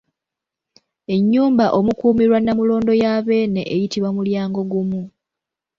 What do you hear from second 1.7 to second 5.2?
omukuumirwa namulondo ya Beene eyitibwa mulyangogumu.